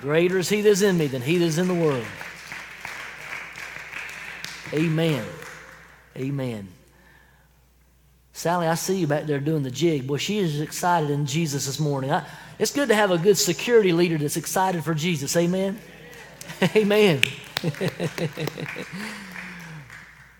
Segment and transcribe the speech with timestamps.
[0.00, 2.04] Greater is He that's in me than He that's in the world.
[4.72, 5.24] Amen.
[6.16, 6.68] Amen.
[8.32, 10.06] Sally, I see you back there doing the jig.
[10.06, 12.10] Boy, she is excited in Jesus this morning.
[12.10, 12.24] I,
[12.58, 15.36] it's good to have a good security leader that's excited for Jesus.
[15.36, 15.78] Amen.
[16.76, 17.22] Amen.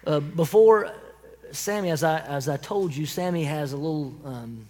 [0.07, 0.93] uh, before
[1.53, 4.67] Sammy, as I, as I told you, Sammy has a little um,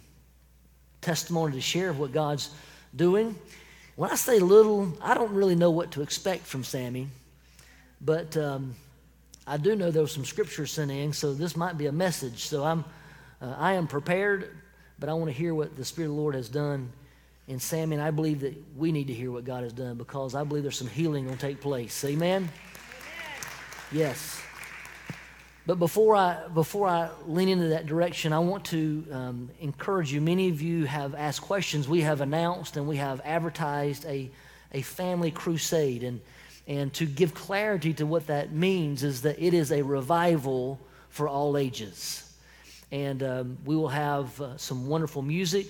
[0.99, 2.49] testimony to share of what God's
[2.95, 3.35] doing.
[4.01, 7.07] When I say little, I don't really know what to expect from Sammy,
[8.03, 8.73] but um,
[9.45, 12.45] I do know there was some scripture sent in, so this might be a message.
[12.45, 12.83] So I'm,
[13.39, 14.57] uh, I am prepared,
[14.97, 16.91] but I want to hear what the Spirit of the Lord has done
[17.47, 20.33] in Sammy, and I believe that we need to hear what God has done because
[20.33, 22.03] I believe there's some healing going to take place.
[22.03, 22.37] Amen?
[22.41, 22.49] Amen.
[23.91, 24.41] Yes.
[25.67, 30.19] But before I, before I lean into that direction, I want to um, encourage you.
[30.19, 31.87] Many of you have asked questions.
[31.87, 34.31] We have announced and we have advertised a,
[34.73, 36.03] a family crusade.
[36.03, 36.19] And,
[36.67, 41.27] and to give clarity to what that means is that it is a revival for
[41.27, 42.27] all ages.
[42.91, 45.67] And um, we will have uh, some wonderful music.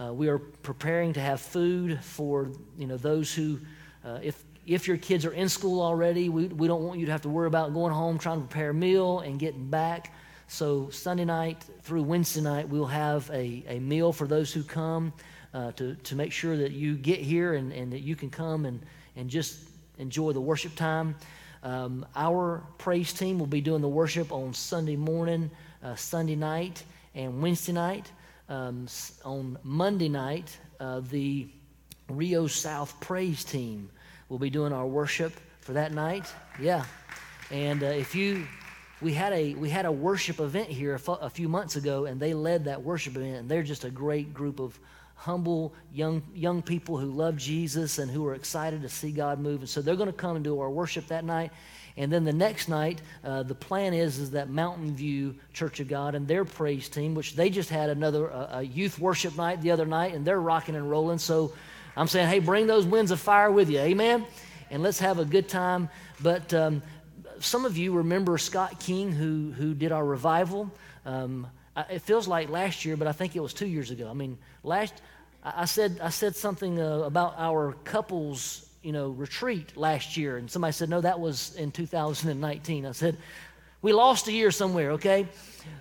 [0.00, 3.58] Uh, we are preparing to have food for you know those who,
[4.04, 7.12] uh, if if your kids are in school already, we, we don't want you to
[7.12, 10.12] have to worry about going home, trying to prepare a meal, and getting back.
[10.46, 15.14] So, Sunday night through Wednesday night, we'll have a, a meal for those who come
[15.54, 18.66] uh, to, to make sure that you get here and, and that you can come
[18.66, 18.80] and,
[19.16, 19.58] and just
[19.96, 21.16] enjoy the worship time.
[21.62, 25.50] Um, our praise team will be doing the worship on Sunday morning,
[25.82, 28.12] uh, Sunday night, and Wednesday night.
[28.50, 28.86] Um,
[29.24, 31.48] on Monday night, uh, the
[32.08, 33.90] Rio South praise team
[34.28, 36.26] We'll be doing our worship for that night.
[36.60, 36.84] Yeah.
[37.50, 38.46] And uh, if you,
[39.00, 42.04] we had a we had a worship event here a, f- a few months ago,
[42.04, 43.36] and they led that worship event.
[43.36, 44.78] And they're just a great group of
[45.14, 49.60] humble young young people who love Jesus and who are excited to see God move.
[49.60, 51.50] And so they're going to come and do our worship that night.
[51.96, 55.88] And then the next night, uh, the plan is is that Mountain View Church of
[55.88, 59.62] God and their praise team, which they just had another uh, a youth worship night
[59.62, 61.18] the other night, and they're rocking and rolling.
[61.18, 61.52] So
[61.96, 63.78] I'm saying, hey, bring those winds of fire with you.
[63.78, 64.24] Amen?
[64.70, 65.88] And let's have a good time.
[66.20, 66.82] But um,
[67.40, 70.70] some of you remember Scott King, who, who did our revival.
[71.04, 71.46] Um,
[71.90, 74.08] it feels like last year, but I think it was two years ago.
[74.10, 74.94] I mean, last
[75.44, 80.50] I said I said something uh, about our couples, you know, retreat last year, and
[80.50, 82.86] somebody said, no, that was in 2019.
[82.86, 83.16] I said,
[83.80, 85.28] we lost a year somewhere, okay?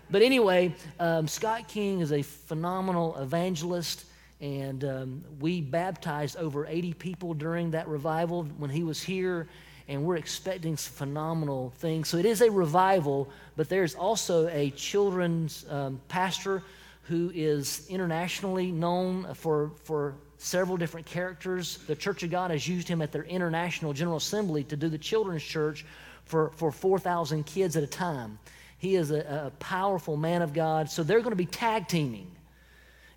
[0.10, 4.06] But anyway, um, Scott King is a phenomenal evangelist.
[4.40, 9.48] And um, we baptized over 80 people during that revival when he was here.
[9.88, 12.10] And we're expecting some phenomenal things.
[12.10, 16.62] So it is a revival, but there's also a children's um, pastor
[17.04, 21.78] who is internationally known for, for several different characters.
[21.88, 24.98] The Church of God has used him at their International General Assembly to do the
[24.98, 25.86] children's church
[26.26, 28.38] for, for 4,000 kids at a time.
[28.78, 30.90] He is a, a powerful man of God.
[30.90, 32.30] So they're going to be tag teaming.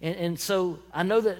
[0.01, 1.39] And, and so I know that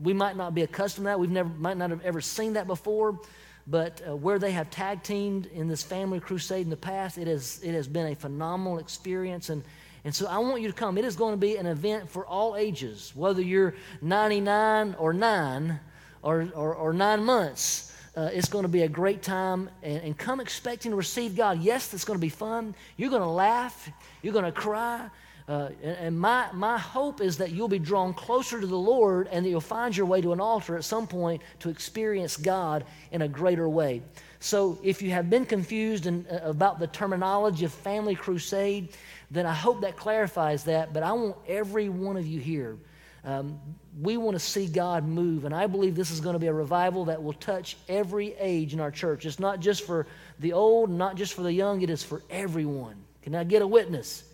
[0.00, 1.20] we might not be accustomed to that.
[1.20, 3.18] We've never, might not have ever seen that before.
[3.66, 7.28] But uh, where they have tag teamed in this family crusade in the past, it
[7.28, 9.50] has, it has been a phenomenal experience.
[9.50, 9.62] And,
[10.04, 10.98] and so I want you to come.
[10.98, 15.80] It is going to be an event for all ages, whether you're 99 or 9
[16.22, 17.96] or, or, or 9 months.
[18.14, 21.62] Uh, it's going to be a great time and, and, come expecting to receive God.
[21.62, 22.74] Yes, it's going to be fun.
[22.98, 23.90] You're going to laugh.
[24.20, 25.08] You're going to cry.
[25.48, 29.44] Uh, and, my, my hope is that you'll be drawn closer to the Lord and
[29.44, 33.22] that you'll find your way to an altar at some point to experience God in
[33.22, 34.02] a greater way.
[34.38, 38.90] So, if you have been confused in, uh, about the terminology of family crusade,
[39.30, 40.92] then I hope that clarifies that.
[40.92, 42.76] But I want every one of you here.
[43.24, 43.60] Um,
[44.00, 46.52] we want to see God move, and I believe this is going to be a
[46.52, 49.26] revival that will touch every age in our church.
[49.26, 50.06] It's not just for
[50.40, 52.96] the old, not just for the young, it is for everyone.
[53.22, 54.24] Can I get a witness?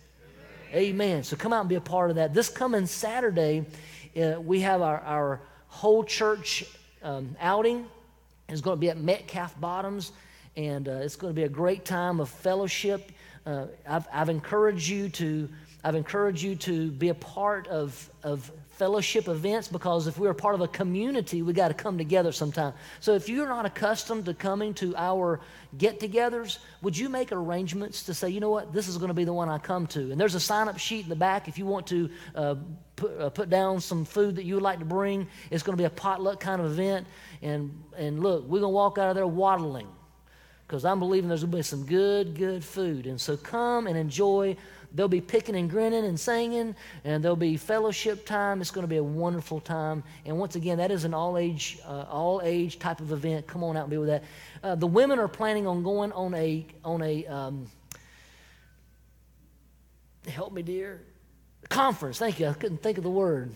[0.73, 1.23] Amen.
[1.23, 2.31] So come out and be a part of that.
[2.31, 3.65] This coming Saturday,
[4.15, 6.63] uh, we have our, our whole church
[7.01, 7.87] um, outing.
[8.49, 10.11] It's going to be at Metcalf Bottoms,
[10.55, 13.11] and uh, it's going to be a great time of fellowship.
[13.47, 15.49] Uh, I've, I've encouraged you to
[15.81, 20.55] I've encouraged you to be a part of, of fellowship events because if we're part
[20.55, 22.73] of a community, we got to come together sometime.
[23.01, 25.41] So if you're not accustomed to coming to our
[25.77, 29.13] get togethers, would you make arrangements to say, you know what, this is going to
[29.13, 30.11] be the one I come to?
[30.11, 32.55] And there's a sign up sheet in the back if you want to uh,
[32.95, 35.27] put, uh, put down some food that you would like to bring.
[35.51, 37.05] It's going to be a potluck kind of event.
[37.41, 39.89] And, and look, we're going to walk out of there waddling
[40.65, 43.07] because I'm believing there's going to be some good, good food.
[43.07, 44.55] And so come and enjoy
[44.93, 48.61] they'll be picking and grinning and singing, and there'll be fellowship time.
[48.61, 50.03] It's going to be a wonderful time.
[50.25, 53.47] And once again, that is an all age, uh, all age type of event.
[53.47, 54.23] Come on out and be with that.
[54.63, 57.67] Uh, the women are planning on going on a on a um,
[60.27, 61.01] help me, dear,
[61.69, 62.17] conference.
[62.17, 62.47] Thank you.
[62.47, 63.51] I couldn't think of the word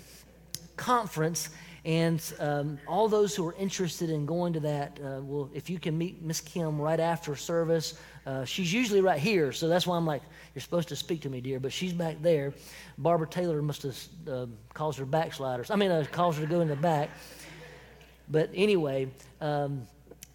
[0.75, 1.50] conference
[1.85, 5.80] and um, all those who are interested in going to that, uh, well, if you
[5.80, 7.95] can meet Miss Kim right after service,
[8.25, 10.21] uh, she's usually right here, so that's why I'm like,
[10.56, 12.53] you're supposed to speak to me, dear, but she's back there.
[12.97, 13.97] Barbara Taylor must have
[14.30, 15.71] uh, caused her backsliders.
[15.71, 17.09] I mean, uh, caused her to go in the back.
[18.29, 19.09] But anyway,
[19.41, 19.86] um,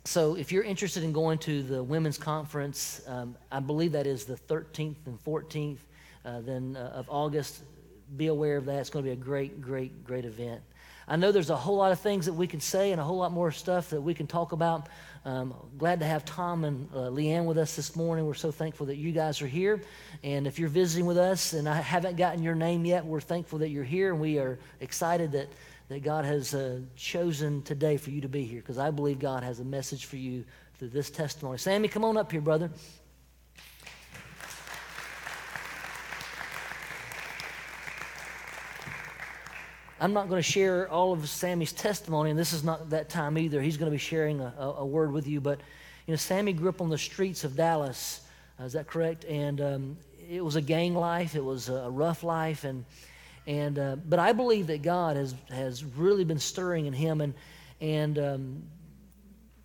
[0.04, 4.24] so if you're interested in going to the women's conference, um, I believe that is
[4.26, 5.78] the 13th and 14th
[6.26, 7.62] uh, then uh, of August.
[8.16, 8.80] Be aware of that.
[8.80, 10.60] It's going to be a great, great, great event.
[11.10, 13.16] I know there's a whole lot of things that we can say and a whole
[13.16, 14.88] lot more stuff that we can talk about.
[15.24, 18.26] Um, glad to have Tom and uh, Leanne with us this morning.
[18.26, 19.80] We're so thankful that you guys are here.
[20.22, 23.58] And if you're visiting with us and I haven't gotten your name yet, we're thankful
[23.60, 25.48] that you're here and we are excited that,
[25.88, 29.42] that God has uh, chosen today for you to be here because I believe God
[29.42, 30.44] has a message for you
[30.78, 31.56] through this testimony.
[31.56, 32.70] Sammy, come on up here, brother.
[40.00, 43.36] I'm not going to share all of Sammy's testimony, and this is not that time
[43.36, 43.60] either.
[43.60, 45.40] He's going to be sharing a, a, a word with you.
[45.40, 45.58] But,
[46.06, 48.20] you know, Sammy grew up on the streets of Dallas.
[48.60, 49.24] Uh, is that correct?
[49.24, 49.96] And um,
[50.30, 52.62] it was a gang life, it was a rough life.
[52.62, 52.84] And,
[53.48, 57.20] and, uh, but I believe that God has, has really been stirring in him.
[57.20, 57.34] And,
[57.80, 58.62] and um,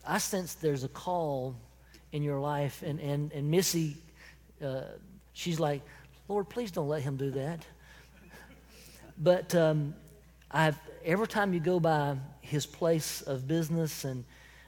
[0.07, 1.56] I sense there's a call
[2.12, 2.81] in your life.
[2.83, 3.97] And, and, and Missy,
[4.63, 4.81] uh,
[5.33, 5.81] she's like,
[6.27, 7.63] Lord, please don't let him do that.
[9.19, 9.94] But um,
[10.53, 14.23] I've, every time you go by his place of business and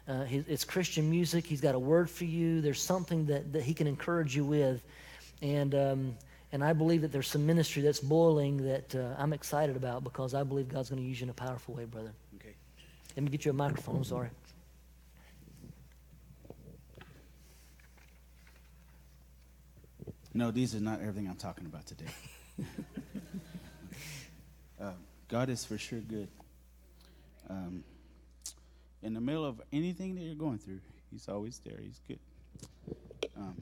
[0.08, 2.60] uh, his, it's Christian music, he's got a word for you.
[2.62, 4.84] There's something that, that he can encourage you with.
[5.42, 6.18] And, um,
[6.52, 10.34] and I believe that there's some ministry that's boiling that uh, I'm excited about because
[10.34, 12.14] I believe God's going to use you in a powerful way, brother.
[12.38, 12.56] Okay.
[13.16, 13.98] Let me get you a microphone.
[13.98, 14.30] I'm sorry.
[20.34, 22.06] No, these are not everything I'm talking about today.
[24.82, 24.92] uh,
[25.28, 26.30] God is for sure good.
[27.50, 27.84] Um,
[29.02, 30.80] in the middle of anything that you're going through,
[31.16, 31.80] He's always there.
[31.82, 32.20] He's good.
[33.38, 33.62] Um,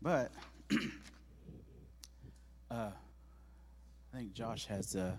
[0.00, 0.32] but
[2.70, 5.12] uh, I think Josh has uh,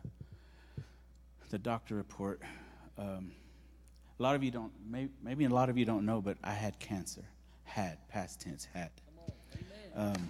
[1.52, 2.42] the doctor report.
[2.98, 3.34] Um,
[4.20, 6.54] a lot of you don't, maybe, maybe a lot of you don't know, but I
[6.54, 7.26] had cancer.
[7.66, 8.90] Had, past tense, had.
[9.96, 10.30] Um,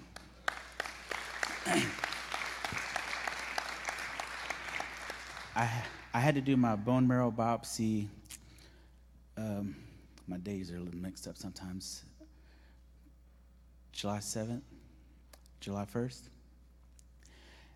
[5.57, 5.69] I,
[6.13, 8.07] I had to do my bone marrow biopsy.
[9.37, 9.77] Um,
[10.27, 12.03] my days are a little mixed up sometimes.
[13.93, 14.63] July 7th,
[15.61, 16.23] July 1st.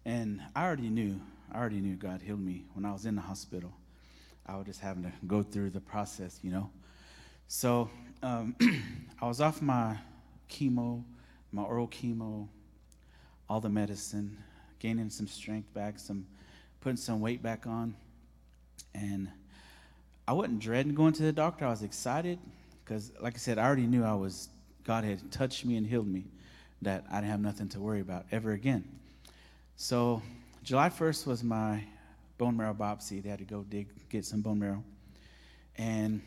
[0.04, 1.22] And I already knew,
[1.54, 3.72] I already knew God healed me when I was in the hospital.
[4.46, 6.70] I was just having to go through the process, you know.
[7.48, 7.90] So
[8.22, 8.58] um,
[9.22, 9.96] I was off my
[10.50, 11.02] chemo,
[11.54, 12.50] my oral chemo,
[13.48, 14.38] all the medicine,
[14.80, 16.26] gaining some strength back, some
[16.82, 17.96] putting some weight back on.
[18.94, 19.30] And
[20.28, 21.66] I wasn't dreading going to the doctor.
[21.66, 22.40] I was excited
[22.84, 24.50] because, like I said, I already knew I was,
[24.84, 26.26] God had touched me and healed me,
[26.82, 28.84] that I didn't have nothing to worry about ever again.
[29.76, 30.22] So,
[30.64, 31.84] July 1st was my
[32.38, 33.22] bone marrow biopsy.
[33.22, 34.84] They had to go dig, get some bone marrow.
[35.78, 36.22] And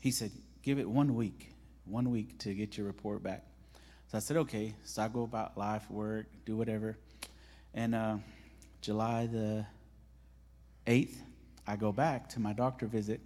[0.00, 0.30] he said,
[0.62, 1.50] give it one week,
[1.84, 3.44] one week to get your report back.
[4.08, 4.74] So I said, okay.
[4.84, 6.96] So I go about life, work, do whatever.
[7.74, 8.16] And uh,
[8.80, 9.66] July the
[10.86, 11.16] 8th,
[11.66, 13.20] I go back to my doctor visit.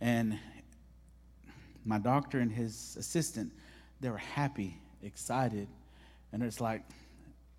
[0.00, 0.38] And
[1.84, 3.52] my doctor and his assistant,
[4.00, 5.68] they were happy, excited,
[6.32, 6.82] and it's like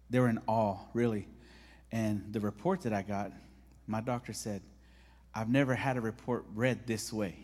[0.09, 1.27] they were in awe, really.
[1.91, 3.31] And the report that I got,
[3.87, 4.61] my doctor said,
[5.35, 7.35] I've never had a report read this way.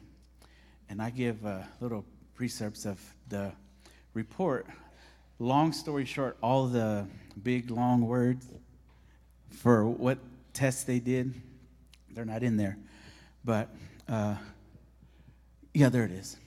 [0.89, 3.51] And I give a little precepts of the
[4.13, 4.68] report.
[5.39, 7.06] Long story short, all the
[7.44, 8.48] big, long words
[9.51, 10.18] for what
[10.53, 11.34] tests they did.
[12.12, 12.77] They're not in there.
[13.44, 13.70] But
[14.08, 14.36] uh,
[15.74, 16.38] yeah, there it is.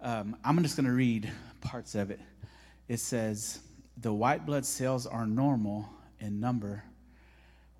[0.00, 2.20] Um, I'm just going to read parts of it.
[2.88, 3.60] It says,
[3.96, 5.88] The white blood cells are normal
[6.20, 6.84] in number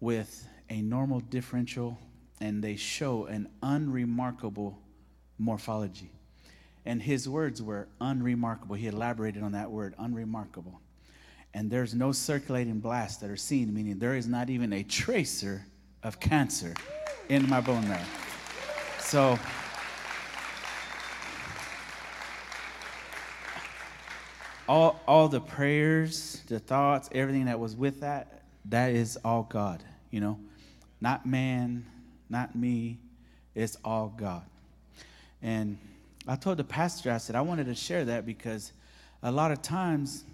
[0.01, 1.99] with a normal differential,
[2.41, 4.79] and they show an unremarkable
[5.39, 6.11] morphology.
[6.85, 8.75] And his words were unremarkable.
[8.75, 10.81] He elaborated on that word, unremarkable
[11.55, 15.65] and there's no circulating blasts that are seen, meaning there is not even a tracer
[16.03, 16.75] of cancer
[17.29, 18.03] in my bone marrow.
[19.01, 19.39] So,
[24.69, 29.83] all all the prayers, the thoughts, everything that was with that, that is all God,
[30.11, 30.39] you know.
[31.01, 31.85] Not man,
[32.31, 32.99] not me.
[33.55, 34.45] It's all God.
[35.43, 35.77] And
[36.27, 38.73] I told the pastor, I said, I wanted to share that because
[39.23, 40.25] a lot of times,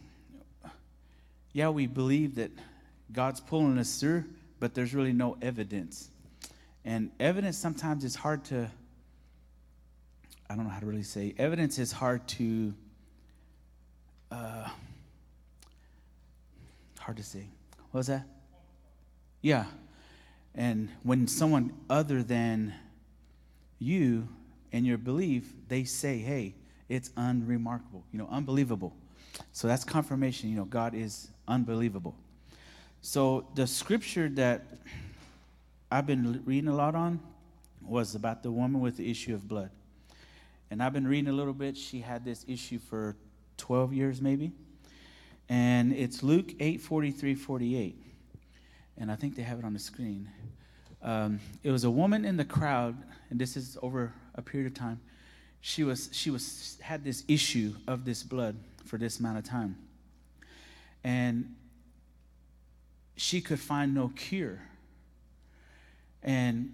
[1.58, 2.52] yeah, we believe that
[3.12, 4.22] God's pulling us through,
[4.60, 6.08] but there's really no evidence.
[6.84, 8.70] And evidence sometimes is hard to,
[10.48, 12.72] I don't know how to really say, evidence is hard to,
[14.30, 14.68] uh,
[17.00, 17.48] hard to say.
[17.90, 18.24] What was that?
[19.42, 19.64] Yeah.
[20.54, 22.72] And when someone other than
[23.80, 24.28] you
[24.72, 26.54] and your belief, they say, hey,
[26.88, 28.94] it's unremarkable, you know, unbelievable.
[29.52, 32.14] So that's confirmation, you know, God is unbelievable.
[33.00, 34.64] So the scripture that
[35.90, 37.20] I've been reading a lot on
[37.80, 39.70] was about the woman with the issue of blood.
[40.70, 41.76] And I've been reading a little bit.
[41.76, 43.16] She had this issue for
[43.56, 44.52] 12 years, maybe.
[45.48, 48.02] And it's Luke 8 43 48.
[48.98, 50.28] And I think they have it on the screen.
[51.02, 52.96] Um, it was a woman in the crowd,
[53.30, 55.00] and this is over a period of time.
[55.60, 58.56] She was she was had this issue of this blood
[58.88, 59.76] for this amount of time,
[61.04, 61.54] and
[63.16, 64.60] she could find no cure.
[66.22, 66.72] And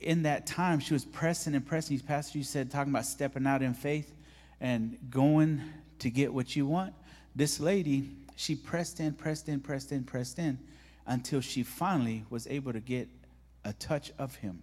[0.00, 1.98] in that time, she was pressing and pressing.
[2.00, 4.12] Pastor, you said talking about stepping out in faith
[4.60, 5.62] and going
[5.98, 6.94] to get what you want.
[7.36, 10.58] This lady, she pressed in, pressed in, pressed in, pressed in
[11.06, 13.08] until she finally was able to get
[13.64, 14.62] a touch of him.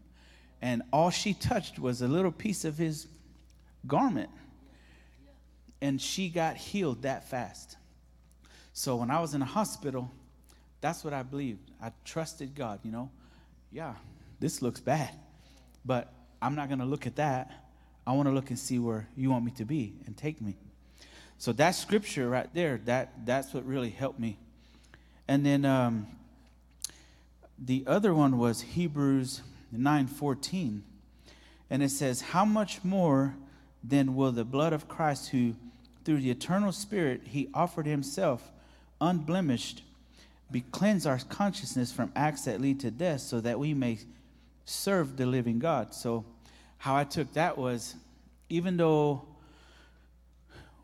[0.62, 3.08] And all she touched was a little piece of his
[3.86, 4.30] garment.
[5.82, 7.78] And she got healed that fast.
[8.74, 10.12] So when I was in the hospital,
[10.82, 11.60] that's what I believed.
[11.82, 13.10] I trusted God, you know.
[13.72, 13.96] Yeah,
[14.40, 15.10] this looks bad.
[15.86, 17.52] But I'm not going to look at that.
[18.06, 20.56] I want to look and see where you want me to be and take me.
[21.40, 24.38] So that scripture right there, that that's what really helped me.
[25.28, 26.08] And then um,
[27.60, 29.42] the other one was Hebrews
[29.76, 30.82] 9:14.
[31.70, 33.36] And it says, "How much more
[33.84, 35.56] then will the blood of Christ who
[36.08, 38.50] through the eternal spirit he offered himself
[39.02, 39.84] unblemished
[40.50, 44.00] be cleanse our consciousness from acts that lead to death so that we may
[44.64, 46.24] serve the living God." So
[46.78, 47.98] how I took that was
[48.48, 49.28] even though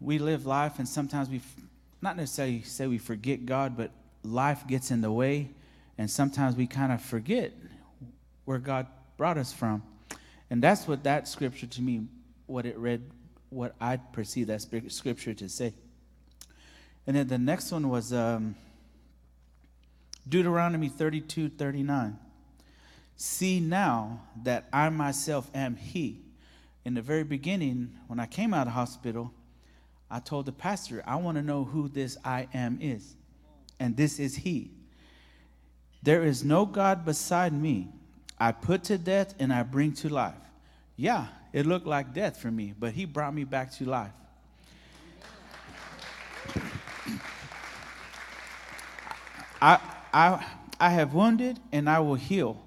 [0.02, 1.40] we live life and sometimes we
[2.02, 3.92] not necessarily say we forget God, but
[4.24, 5.52] life gets in the way
[5.98, 7.54] and sometimes we kind of forget
[8.44, 9.84] where God brought us from.
[10.50, 12.08] And that's what that scripture to me,
[12.46, 13.10] what it read,
[13.54, 15.74] what I perceive that scripture to say.
[17.06, 18.56] And then the next one was um,
[20.28, 22.18] Deuteronomy 32 39.
[23.16, 26.20] See now that I myself am He.
[26.86, 29.32] In the very beginning, when I came out of hospital,
[30.10, 33.16] I told the pastor, I want to know who this I am is.
[33.80, 34.72] And this is He.
[36.02, 37.90] There is no God beside me.
[38.38, 40.43] I put to death and I bring to life.
[40.96, 44.12] Yeah, it looked like death for me, but he brought me back to life.
[49.62, 49.80] I,
[50.14, 50.46] I,
[50.80, 52.62] I have wounded and I will heal,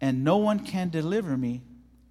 [0.00, 1.62] and no one can deliver me.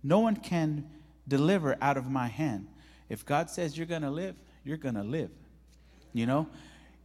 [0.01, 0.89] No one can
[1.27, 2.67] deliver out of my hand.
[3.09, 5.29] If God says you're going to live, you're going to live.
[6.13, 6.47] You know,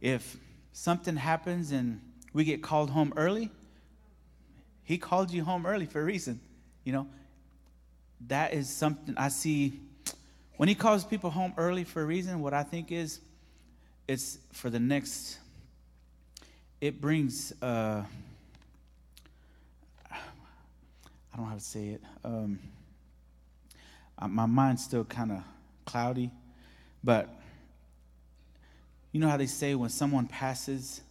[0.01, 0.37] if
[0.71, 2.01] something happens and
[2.33, 3.51] we get called home early,
[4.83, 6.39] he called you home early for a reason.
[6.83, 7.07] You know,
[8.27, 9.79] that is something I see.
[10.57, 13.19] When he calls people home early for a reason, what I think is
[14.07, 15.39] it's for the next,
[16.79, 18.03] it brings, uh,
[20.11, 20.17] I
[21.35, 22.01] don't know how to say it.
[22.23, 22.59] Um,
[24.27, 25.43] my mind's still kind of
[25.85, 26.31] cloudy,
[27.03, 27.29] but
[29.11, 31.01] you know how they say when someone passes,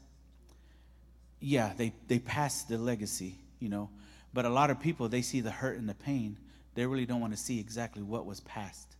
[1.40, 3.88] yeah, they, they pass the legacy you know.
[4.34, 6.36] But a lot of people, they see the hurt and the pain.
[6.74, 8.96] They really don't want to see exactly what was past.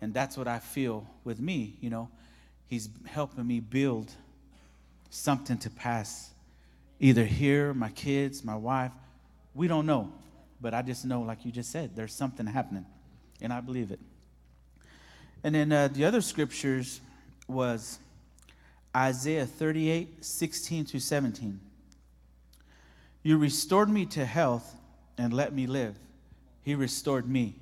[0.00, 2.08] And that's what I feel with me, you know.
[2.66, 4.10] He's helping me build
[5.10, 6.30] something to pass.
[6.98, 8.92] Either here, my kids, my wife,
[9.54, 10.12] we don't know.
[10.60, 12.86] But I just know, like you just said, there's something happening.
[13.40, 14.00] And I believe it.
[15.44, 17.00] And then uh, the other scriptures
[17.48, 17.98] was
[18.96, 21.60] Isaiah 38, 16 to 17.
[23.22, 24.74] You restored me to health
[25.18, 25.96] and let me live.
[26.62, 27.56] He restored me.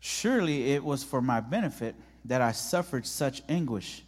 [0.00, 4.04] Surely it was for my benefit that I suffered such anguish.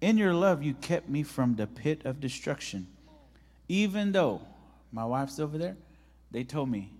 [0.00, 2.86] In your love, you kept me from the pit of destruction.
[3.68, 4.42] Even though
[4.92, 5.76] my wife's over there,
[6.30, 6.92] they told me,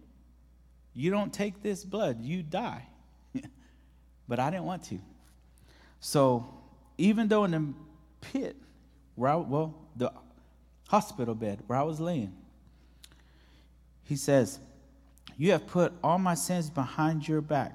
[0.95, 2.87] You don't take this blood, you die.
[4.29, 4.99] but I didn't want to.
[6.01, 6.47] So
[6.97, 7.75] even though in the
[8.21, 8.57] pit,
[9.15, 10.13] where I, well, the
[10.89, 12.33] hospital bed where I was laying,
[14.05, 14.59] he says,
[15.39, 17.73] You have put all my sins behind your back.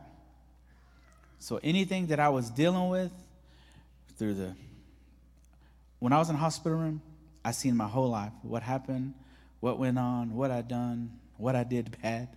[1.40, 3.12] So anything that I was dealing with
[4.18, 4.56] through the
[6.00, 7.02] when I was in the hospital room,
[7.46, 8.34] I seen my whole life.
[8.42, 9.14] What happened,
[9.62, 12.28] what went on, what I done, what I did bad.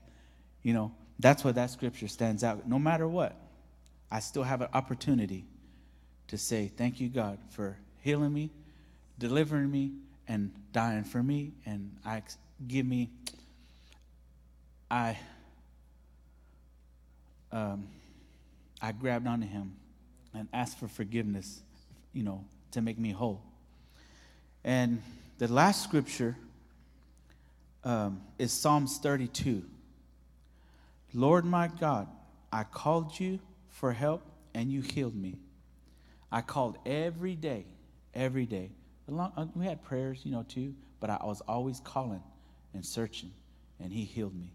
[0.63, 2.69] You know, that's what that scripture stands out.
[2.69, 3.35] No matter what,
[4.11, 5.47] I still have an opportunity
[6.29, 8.51] to say, Thank you, God, for healing me,
[9.19, 9.93] delivering me,
[10.29, 11.53] and dying for me.
[11.65, 12.23] And I
[12.67, 13.11] give me,
[14.91, 15.19] I,
[17.53, 17.89] um,
[18.81, 19.77] I grabbed onto Him
[20.35, 21.63] and asked for forgiveness,
[22.13, 23.43] you know, to make me whole.
[24.65, 25.03] And
[25.39, 26.37] the last scripture
[27.85, 29.63] um, is Psalms 32.
[31.15, 32.09] Lord my God,
[32.53, 33.39] I called you
[33.71, 34.23] for help
[34.55, 35.37] and you healed me.
[36.33, 37.65] I called every day,
[38.15, 38.71] every day.
[39.09, 42.23] Uh, we had prayers, you know, too, but I was always calling
[42.75, 43.31] and searching,
[43.81, 44.51] and He healed me.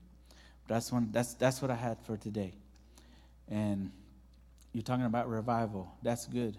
[0.68, 1.10] That's one.
[1.12, 2.54] That's that's what I had for today.
[3.50, 3.92] And
[4.74, 5.92] you're talking about revival.
[6.02, 6.56] That's good.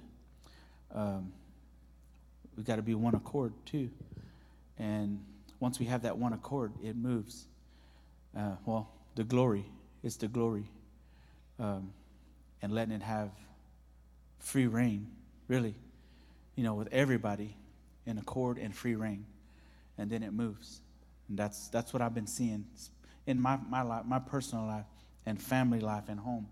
[0.95, 1.33] Um,
[2.57, 3.91] we got to be one accord too.
[4.79, 5.25] And
[5.61, 7.47] once we have that one accord, it moves.
[8.37, 9.65] Uh, well, the glory
[10.03, 10.69] is the glory.
[11.59, 11.93] Um,
[12.61, 13.31] and letting it have
[14.39, 15.09] free rein,
[15.49, 15.75] really,
[16.57, 17.57] you know, with everybody
[18.07, 19.25] in accord and free rein.
[19.99, 20.81] And then it moves.
[21.29, 22.65] And that's, that's what I've been seeing
[23.27, 24.87] in my, my life, my personal life,
[25.27, 26.49] and family life and home.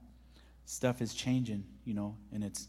[0.64, 2.68] Stuff is changing, you know, and it's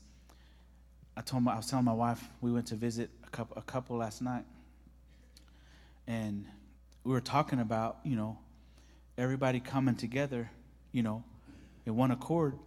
[1.15, 3.61] I told my, I was telling my wife we went to visit a couple a
[3.61, 4.45] couple last night,
[6.07, 6.45] and
[7.03, 8.39] we were talking about you know
[9.17, 10.49] everybody coming together,
[10.91, 11.23] you know,
[11.85, 12.57] in one accord,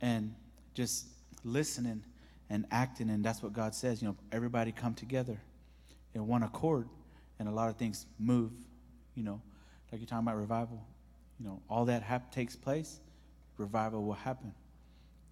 [0.00, 0.34] and
[0.74, 1.06] just
[1.42, 2.04] listening
[2.50, 4.02] and acting, and that's what God says.
[4.02, 5.40] You know, everybody come together
[6.14, 6.86] in one accord,
[7.38, 8.52] and a lot of things move.
[9.14, 9.40] You know,
[9.94, 10.84] like you're talking about revival.
[11.38, 12.98] You know, all that hap- takes place,
[13.58, 14.52] revival will happen.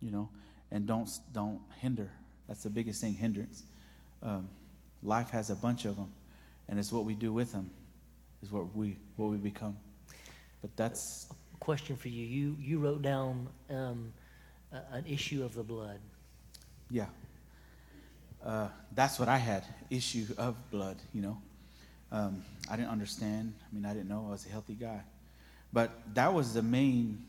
[0.00, 0.28] You know,
[0.70, 2.10] and don't don't hinder
[2.48, 3.62] that's the biggest thing, hindrance.
[4.22, 4.48] Um,
[5.02, 6.12] life has a bunch of them,
[6.68, 7.70] and it's what we do with them
[8.42, 9.76] is what we what we become.
[10.60, 12.24] But that's a question for you.
[12.24, 14.12] You you wrote down um,
[14.70, 15.98] an issue of the blood.
[16.90, 17.06] Yeah.
[18.44, 20.98] Uh, that's what I had issue of blood.
[21.12, 21.42] You know,
[22.12, 23.54] um, I didn't understand.
[23.60, 25.00] I mean, I didn't know I was a healthy guy,
[25.72, 27.24] but that was the main.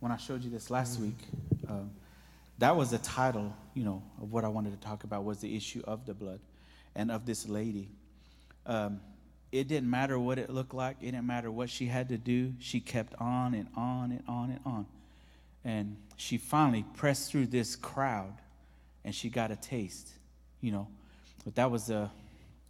[0.00, 1.04] When I showed you this last mm-hmm.
[1.04, 1.18] week,
[1.68, 1.90] um,
[2.58, 5.56] that was the title, you know, of what I wanted to talk about was the
[5.56, 6.40] issue of the blood
[6.94, 7.88] and of this lady.
[8.66, 9.00] Um,
[9.50, 10.96] it didn't matter what it looked like.
[11.00, 12.52] It didn't matter what she had to do.
[12.58, 14.86] She kept on and on and on and on.
[15.64, 18.32] And she finally pressed through this crowd
[19.04, 20.10] and she got a taste,
[20.60, 20.88] you know.
[21.44, 22.10] But that was the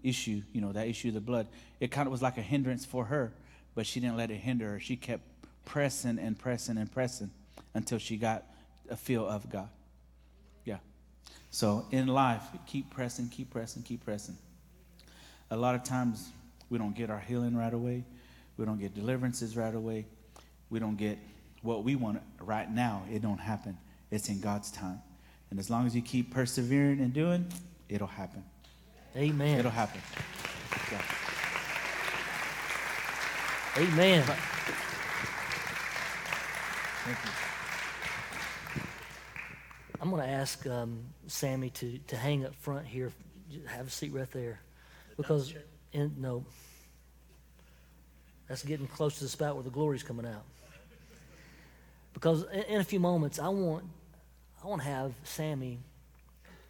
[0.02, 1.46] issue, you know, that issue of the blood.
[1.80, 3.32] It kind of was like a hindrance for her,
[3.74, 4.80] but she didn't let it hinder her.
[4.80, 5.22] She kept
[5.64, 7.30] pressing and pressing and pressing
[7.74, 8.44] until she got
[8.90, 9.68] a feel of God.
[10.64, 10.78] Yeah.
[11.50, 14.36] So in life, keep pressing, keep pressing, keep pressing.
[15.50, 16.30] A lot of times
[16.70, 18.04] we don't get our healing right away.
[18.56, 20.06] We don't get deliverances right away.
[20.70, 21.18] We don't get
[21.62, 23.04] what we want right now.
[23.12, 23.78] It don't happen.
[24.10, 25.00] It's in God's time.
[25.50, 27.46] And as long as you keep persevering and doing,
[27.88, 28.44] it'll happen.
[29.16, 29.58] Amen.
[29.58, 30.00] It'll happen.
[30.90, 31.02] Yeah.
[33.76, 34.22] Amen.
[37.04, 37.30] Thank you.
[40.00, 43.12] I'm going to ask um, Sammy to, to hang up front here.
[43.66, 44.60] Have a seat right there.
[45.18, 45.52] Because,
[45.92, 46.46] in, no,
[48.48, 50.44] that's getting close to the spot where the glory's coming out.
[52.14, 53.84] Because in, in a few moments, I want,
[54.64, 55.80] I want to have Sammy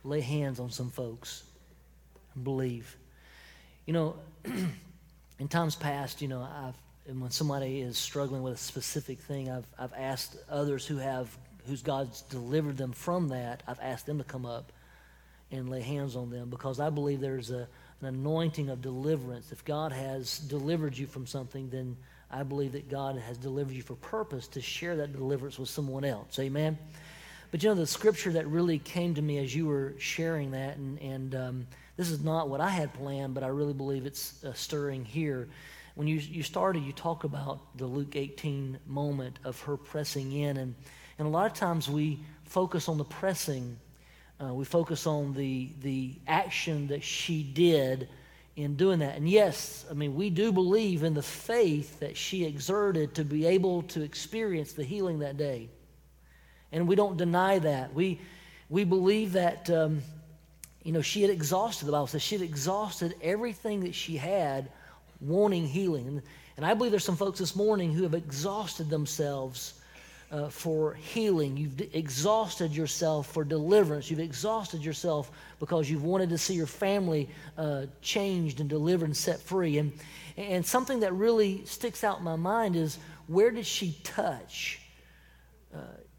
[0.03, 1.45] lay hands on some folks
[2.35, 2.97] and believe.
[3.87, 4.17] You know,
[5.39, 6.75] in times past, you know, I've,
[7.09, 11.37] and when somebody is struggling with a specific thing, I've, I've asked others who have
[11.67, 14.73] whose God's delivered them from that, I've asked them to come up
[15.51, 17.69] and lay hands on them because I believe there's a,
[18.01, 19.53] an anointing of deliverance.
[19.53, 21.97] If God has delivered you from something, then
[22.31, 26.05] I believe that God has delivered you for purpose to share that deliverance with someone
[26.05, 26.39] else.
[26.39, 26.79] Amen?
[27.51, 30.79] But you know, the scripture that really came to me as you were sharing that,
[30.79, 34.43] and, and um, this is not what I had planned, but I really believe it's
[34.45, 35.49] uh, stirring here.
[35.95, 40.57] When you, you started, you talk about the Luke 18 moment of her pressing in,
[40.57, 40.75] and
[41.19, 43.79] and a lot of times we focus on the pressing,
[44.43, 48.09] uh, we focus on the, the action that she did
[48.57, 49.17] in doing that.
[49.17, 53.47] And yes, I mean, we do believe in the faith that she exerted to be
[53.47, 55.69] able to experience the healing that day.
[56.73, 57.95] And we don't deny that.
[57.95, 58.21] We,
[58.69, 60.03] we believe that, um,
[60.85, 64.71] you know, she had exhausted, the Bible says, she had exhausted everything that she had
[65.21, 66.23] wanting healing.
[66.57, 69.81] And, I believe there's some folks this morning who have exhausted themselves
[70.31, 71.57] uh, for healing.
[71.57, 74.11] You've d- exhausted yourself for deliverance.
[74.11, 79.17] You've exhausted yourself because you've wanted to see your family uh, changed and delivered and
[79.17, 79.79] set free.
[79.79, 79.93] And,
[80.37, 84.81] and something that really sticks out in my mind is where did she touch?
[85.75, 85.79] Uh,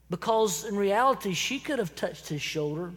[0.10, 2.91] because in reality, she could have touched his shoulder.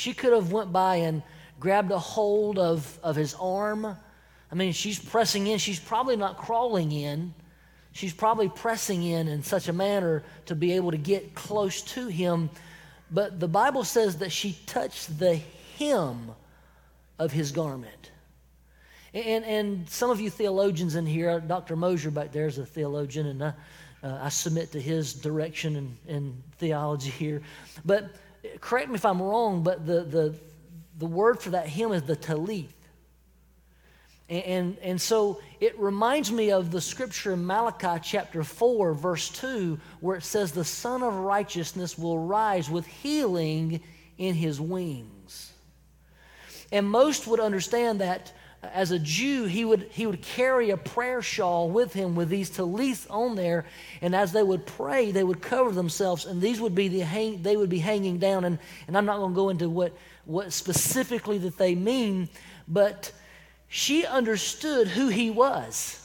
[0.00, 1.22] She could have went by and
[1.58, 3.84] grabbed a hold of, of his arm.
[4.50, 5.58] I mean, she's pressing in.
[5.58, 7.34] She's probably not crawling in.
[7.92, 12.06] She's probably pressing in in such a manner to be able to get close to
[12.06, 12.48] him.
[13.10, 15.38] But the Bible says that she touched the
[15.78, 16.30] hem
[17.18, 18.10] of his garment.
[19.12, 21.76] And, and some of you theologians in here, Dr.
[21.76, 23.52] Mosier back there is a theologian, and I,
[24.02, 27.42] uh, I submit to his direction and, and theology here.
[27.84, 28.10] But
[28.60, 30.34] correct me if I'm wrong, but the, the,
[30.98, 32.68] the word for that hem is the talith.
[34.28, 39.28] And, and, and, so it reminds me of the scripture in Malachi chapter 4, verse
[39.30, 43.80] 2, where it says, The Son of Righteousness will rise with healing
[44.18, 45.52] in his wings.
[46.70, 51.22] And most would understand that as a Jew, he would, he would carry a prayer
[51.22, 53.64] shawl with him with these talith on there.
[54.02, 57.42] And as they would pray, they would cover themselves, and these would be the hang,
[57.42, 58.44] they would be hanging down.
[58.44, 59.92] And, and I'm not going to go into what,
[60.26, 62.28] what specifically that they mean,
[62.68, 63.12] but
[63.68, 65.96] she understood who he was.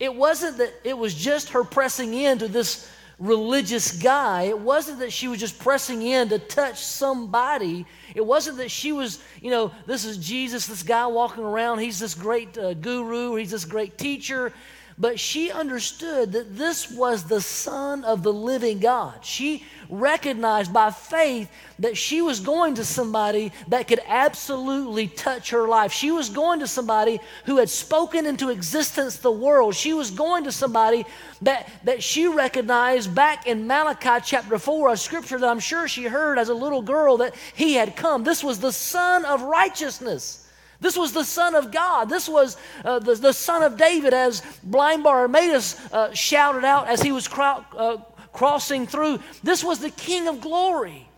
[0.00, 4.42] It wasn't that it was just her pressing into this religious guy.
[4.42, 7.84] It wasn't that she was just pressing in to touch somebody.
[8.14, 11.80] It wasn't that she was, you know, this is Jesus, this guy walking around.
[11.80, 14.52] He's this great uh, guru, he's this great teacher.
[15.00, 19.24] But she understood that this was the Son of the living God.
[19.24, 25.68] She recognized by faith that she was going to somebody that could absolutely touch her
[25.68, 25.92] life.
[25.92, 29.76] She was going to somebody who had spoken into existence the world.
[29.76, 31.04] She was going to somebody
[31.42, 36.04] that, that she recognized back in Malachi chapter 4, a scripture that I'm sure she
[36.04, 38.24] heard as a little girl that he had come.
[38.24, 40.47] This was the Son of righteousness.
[40.80, 42.08] This was the Son of God.
[42.08, 47.02] This was uh, the, the Son of David, as blind Bartimaeus uh, shouted out as
[47.02, 47.96] he was cro- uh,
[48.32, 49.18] crossing through.
[49.42, 51.08] This was the King of glory.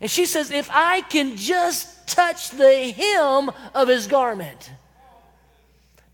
[0.00, 4.70] And she says, If I can just touch the hem of his garment.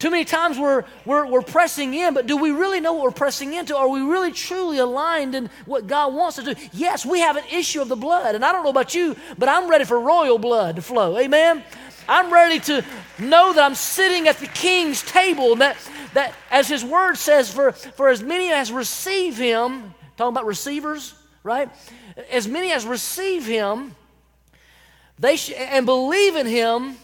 [0.02, 3.10] Too many times we're, we're, we're pressing in, but do we really know what we're
[3.12, 3.76] pressing into?
[3.76, 6.60] Are we really truly aligned in what God wants us to do?
[6.72, 8.34] Yes, we have an issue of the blood.
[8.34, 11.18] And I don't know about you, but I'm ready for royal blood to flow.
[11.18, 11.62] Amen?
[12.08, 12.84] I'm ready to
[13.18, 15.56] know that I'm sitting at the king's table.
[15.56, 15.76] That,
[16.14, 21.14] that as his word says, for, for as many as receive him, talking about receivers,
[21.42, 21.68] right?
[22.30, 23.94] As many as receive him,
[25.18, 26.96] they sh- and believe in him,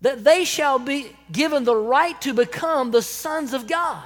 [0.00, 4.04] that they shall be given the right to become the sons of God.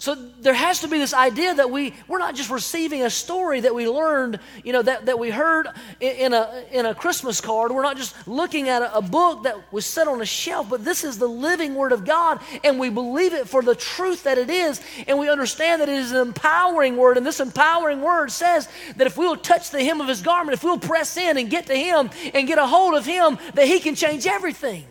[0.00, 3.58] So there has to be this idea that we, we're not just receiving a story
[3.60, 5.66] that we learned, you know, that, that we heard
[5.98, 7.72] in a, in a Christmas card.
[7.72, 10.84] We're not just looking at a, a book that was set on a shelf, but
[10.84, 14.38] this is the living Word of God, and we believe it for the truth that
[14.38, 18.30] it is, and we understand that it is an empowering Word, and this empowering Word
[18.30, 21.38] says that if we will touch the hem of His garment, if we'll press in
[21.38, 24.84] and get to Him and get a hold of Him, that He can change everything.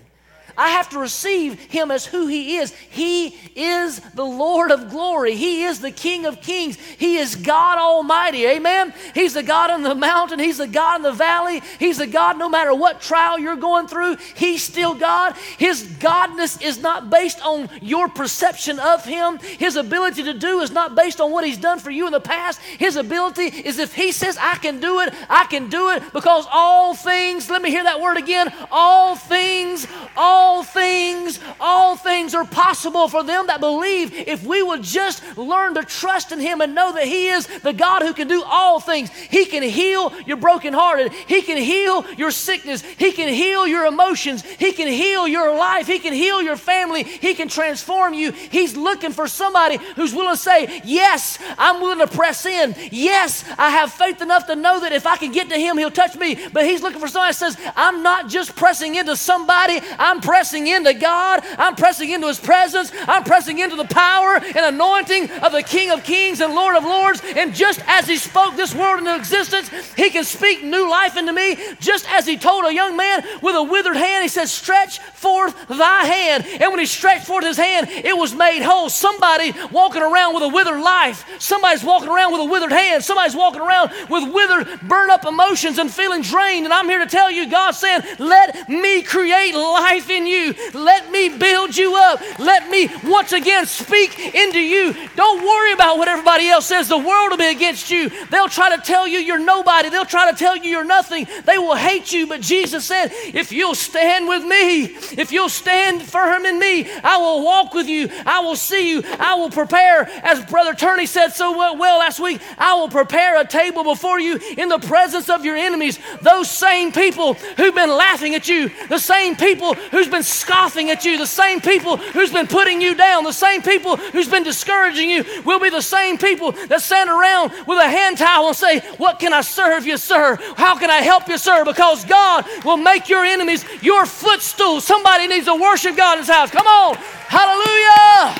[0.57, 2.73] I have to receive him as who he is.
[2.89, 5.35] He is the Lord of glory.
[5.35, 6.77] He is the King of kings.
[6.97, 8.45] He is God Almighty.
[8.47, 8.91] Amen.
[9.13, 10.39] He's the God on the mountain.
[10.39, 11.61] He's the God in the valley.
[11.77, 14.17] He's the God no matter what trial you're going through.
[14.35, 15.35] He's still God.
[15.59, 19.37] His godness is not based on your perception of him.
[19.37, 22.19] His ability to do is not based on what he's done for you in the
[22.19, 22.59] past.
[22.61, 26.47] His ability is if he says, I can do it, I can do it because
[26.51, 32.33] all things, let me hear that word again, all things, all all things, all things
[32.33, 36.62] are possible for them that believe if we would just learn to trust in Him
[36.62, 39.10] and know that He is the God who can do all things.
[39.10, 44.41] He can heal your brokenhearted, He can heal your sickness, He can heal your emotions,
[44.41, 48.31] He can heal your life, He can heal your family, He can transform you.
[48.31, 52.73] He's looking for somebody who's willing to say, Yes, I'm willing to press in.
[52.89, 55.91] Yes, I have faith enough to know that if I can get to Him, He'll
[55.91, 56.38] touch me.
[56.53, 60.37] But He's looking for somebody that says, I'm not just pressing into somebody, I'm pressing
[60.38, 61.43] pressing into God.
[61.58, 62.91] I'm pressing into His presence.
[63.08, 66.84] I'm pressing into the power and anointing of the King of Kings and Lord of
[66.84, 67.23] Lords.
[67.36, 71.34] And just as He spoke this world into existence, He can speak new life into
[71.34, 71.58] me.
[71.80, 75.56] Just as He told a young man with a withered hand, He says, Stretch forth
[75.69, 76.45] thy hand.
[76.45, 78.91] And when He stretched forth His hand, it was made whole.
[78.91, 83.36] Somebody walking around with a withered life, somebody's walking around with a withered hand, somebody's
[83.36, 86.65] walking around with withered, burned up emotions and feeling drained.
[86.65, 90.53] And I'm here to tell you, God saying, Let me create life in you.
[90.73, 92.21] Let me build you up.
[92.39, 94.95] Let me once again speak into you.
[95.15, 96.87] Don't worry about what everybody else says.
[96.87, 98.09] The world will be against you.
[98.27, 101.27] They'll try to tell you you're nobody, they'll try to tell you you're nothing.
[101.45, 102.27] They will hate you.
[102.27, 104.85] But Jesus said, If you'll stand with me,
[105.17, 108.09] if you'll stand firm in me, I will walk with you.
[108.25, 109.03] I will see you.
[109.19, 113.45] I will prepare, as Brother Turney said so well, last week, I will prepare a
[113.45, 115.99] table before you in the presence of your enemies.
[116.21, 121.06] Those same people who've been laughing at you, the same people who's been scoffing at
[121.06, 125.10] you, the same people who's been putting you down, the same people who's been discouraging
[125.10, 128.80] you will be the same people that stand around with a hand towel and say,
[128.97, 130.38] What can I serve you, sir?
[130.56, 131.65] How can I help you, sir?
[131.65, 134.82] Because God will make your enemies your footstool.
[134.82, 136.51] Somebody needs to worship God in his house.
[136.51, 136.95] Come on.
[136.95, 138.36] Hallelujah.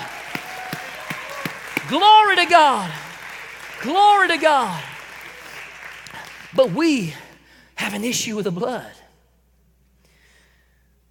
[1.90, 2.92] Glory to God.
[3.82, 4.84] Glory to God.
[6.54, 7.14] But we
[7.76, 8.92] have an issue with the blood.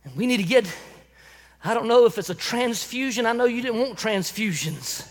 [0.07, 0.73] And we need to get,
[1.63, 3.27] I don't know if it's a transfusion.
[3.27, 5.07] I know you didn't want transfusions.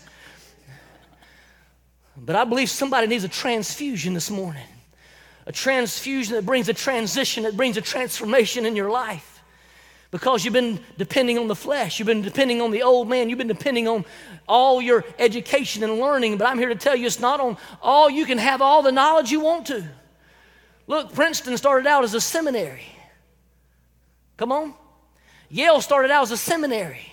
[2.16, 4.66] But I believe somebody needs a transfusion this morning.
[5.44, 9.34] A transfusion that brings a transition, that brings a transformation in your life.
[10.10, 13.38] Because you've been depending on the flesh, you've been depending on the old man, you've
[13.38, 14.06] been depending on
[14.48, 16.38] all your education and learning.
[16.38, 18.92] But I'm here to tell you it's not on all, you can have all the
[18.92, 19.84] knowledge you want to.
[20.86, 22.86] Look, Princeton started out as a seminary.
[24.38, 24.74] Come on.
[25.48, 27.12] Yale started out as a seminary.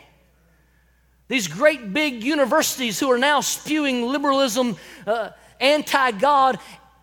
[1.28, 6.60] These great big universities who are now spewing liberalism, uh, anti God,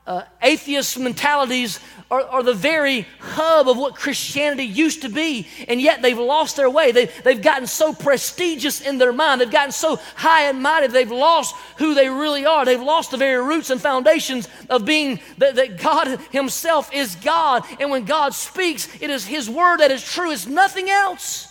[0.06, 1.78] uh, atheist mentalities
[2.10, 6.56] are, are, the very hub of what Christianity used to be, and yet they've lost
[6.56, 6.90] their way.
[6.90, 11.10] They, they've gotten so prestigious in their mind, they've gotten so high and mighty, they've
[11.10, 12.64] lost who they really are.
[12.64, 17.64] They've lost the very roots and foundations of being that, that God Himself is God,
[17.78, 21.46] and when God speaks, it is His word that is true, it's nothing else.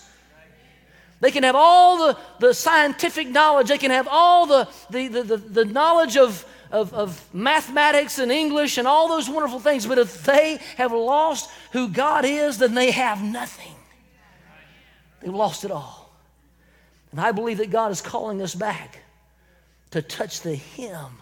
[1.22, 5.24] They can have all the, the scientific knowledge, they can have all the, the, the,
[5.24, 9.98] the, the knowledge of of, of mathematics and English and all those wonderful things, but
[9.98, 13.76] if they have lost who God is, then they have nothing.
[15.22, 16.12] They've lost it all.
[17.12, 19.00] And I believe that God is calling us back
[19.92, 21.18] to touch the hem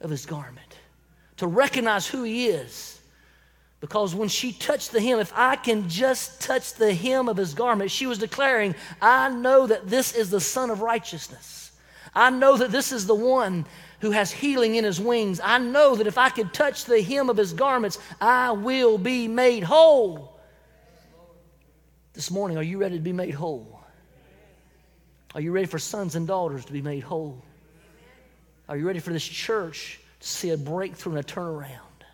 [0.00, 0.76] of his garment,
[1.36, 3.00] to recognize who he is.
[3.80, 7.52] Because when she touched the hem, if I can just touch the hem of his
[7.52, 11.72] garment, she was declaring, I know that this is the Son of Righteousness.
[12.14, 13.66] I know that this is the one
[14.06, 15.40] who has healing in his wings.
[15.42, 19.26] I know that if I could touch the hem of his garments, I will be
[19.26, 20.38] made whole.
[22.12, 23.80] This morning, are you ready to be made whole?
[25.34, 27.42] Are you ready for sons and daughters to be made whole?
[28.68, 32.04] Are you ready for this church to see a breakthrough and a turnaround,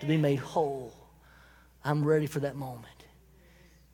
[0.00, 0.92] to be made whole?
[1.84, 2.86] I'm ready for that moment.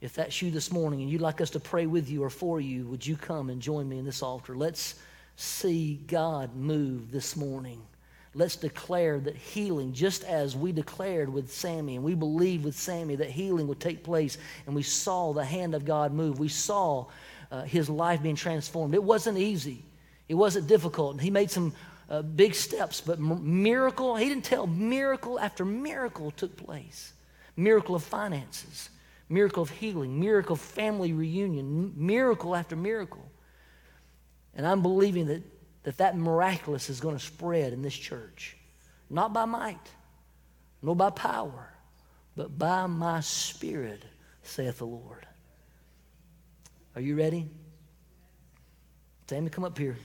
[0.00, 2.58] If that's you this morning and you'd like us to pray with you or for
[2.58, 4.56] you, would you come and join me in this altar?
[4.56, 4.94] Let's
[5.36, 7.82] see God move this morning.
[8.36, 13.14] Let's declare that healing, just as we declared with Sammy, and we believed with Sammy
[13.16, 16.40] that healing would take place, and we saw the hand of God move.
[16.40, 17.06] We saw
[17.52, 18.94] uh, his life being transformed.
[18.94, 19.84] It wasn't easy,
[20.28, 21.20] it wasn't difficult.
[21.20, 21.72] He made some
[22.10, 27.12] uh, big steps, but miracle, he didn't tell miracle after miracle took place.
[27.56, 28.90] Miracle of finances,
[29.28, 33.23] miracle of healing, miracle of family reunion, miracle after miracle.
[34.56, 35.42] And I'm believing that
[35.84, 38.56] that, that miraculous is going to spread in this church.
[39.08, 39.90] Not by might,
[40.82, 41.72] nor by power,
[42.36, 44.02] but by my spirit,
[44.42, 45.26] saith the Lord.
[46.96, 47.48] Are you ready?
[49.28, 49.96] Sammy, come up here.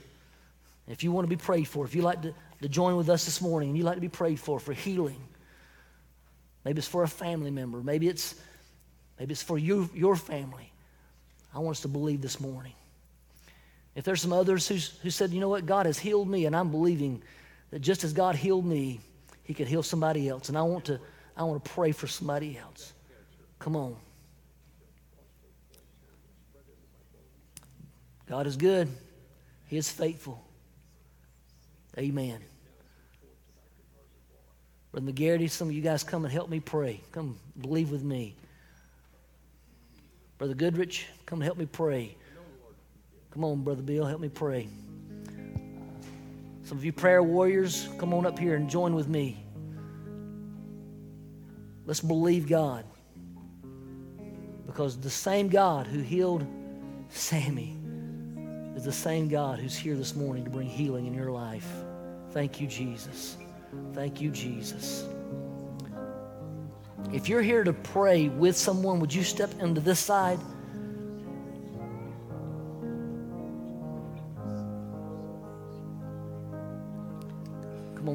[0.86, 3.24] If you want to be prayed for, if you like to, to join with us
[3.24, 5.20] this morning and you like to be prayed for for healing,
[6.64, 8.34] maybe it's for a family member, maybe it's
[9.18, 10.72] maybe it's for you, your family.
[11.54, 12.74] I want us to believe this morning.
[13.94, 16.70] If there's some others who said, you know what, God has healed me, and I'm
[16.70, 17.22] believing
[17.70, 19.00] that just as God healed me,
[19.42, 20.48] He could heal somebody else.
[20.48, 21.00] And I want to,
[21.36, 22.92] I want to pray for somebody else.
[23.58, 23.96] Come on.
[28.28, 28.88] God is good.
[29.66, 30.44] He is faithful.
[31.98, 32.40] Amen.
[34.92, 37.00] Brother McGarity, some of you guys come and help me pray.
[37.12, 38.36] Come believe with me.
[40.38, 42.16] Brother Goodrich, come help me pray.
[43.30, 44.68] Come on, Brother Bill, help me pray.
[46.64, 49.44] Some of you prayer warriors, come on up here and join with me.
[51.86, 52.84] Let's believe God.
[54.66, 56.46] Because the same God who healed
[57.08, 57.76] Sammy
[58.76, 61.68] is the same God who's here this morning to bring healing in your life.
[62.30, 63.36] Thank you, Jesus.
[63.92, 65.06] Thank you, Jesus.
[67.12, 70.38] If you're here to pray with someone, would you step into this side?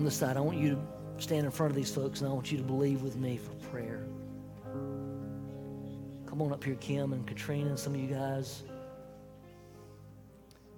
[0.05, 0.37] This side.
[0.37, 2.63] I want you to stand in front of these folks and I want you to
[2.63, 4.05] believe with me for prayer.
[6.27, 8.63] Come on up here, Kim and Katrina and some of you guys.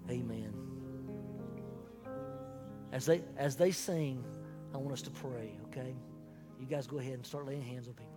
[0.10, 0.54] Amen.
[2.94, 4.24] As they as they sing,
[4.74, 5.94] I want us to pray, okay?
[6.58, 8.17] You guys go ahead and start laying hands on people.